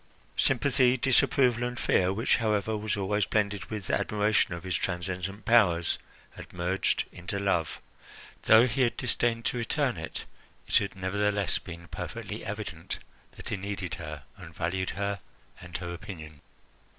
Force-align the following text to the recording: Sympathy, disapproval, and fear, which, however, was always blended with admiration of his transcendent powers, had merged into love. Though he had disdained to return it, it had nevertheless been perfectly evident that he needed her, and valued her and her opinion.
Sympathy, 0.37 0.97
disapproval, 0.97 1.63
and 1.63 1.79
fear, 1.79 2.11
which, 2.11 2.37
however, 2.37 2.75
was 2.75 2.97
always 2.97 3.27
blended 3.27 3.65
with 3.65 3.91
admiration 3.91 4.51
of 4.55 4.63
his 4.63 4.75
transcendent 4.75 5.45
powers, 5.45 5.99
had 6.31 6.51
merged 6.53 7.03
into 7.11 7.37
love. 7.37 7.79
Though 8.45 8.65
he 8.65 8.81
had 8.81 8.97
disdained 8.97 9.45
to 9.45 9.57
return 9.59 9.97
it, 9.97 10.25
it 10.67 10.77
had 10.77 10.95
nevertheless 10.95 11.59
been 11.59 11.87
perfectly 11.87 12.43
evident 12.43 12.97
that 13.33 13.49
he 13.49 13.57
needed 13.57 13.93
her, 14.01 14.23
and 14.37 14.55
valued 14.55 14.89
her 14.97 15.19
and 15.61 15.77
her 15.77 15.93
opinion. 15.93 16.41